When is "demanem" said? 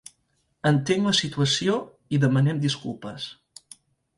2.25-2.63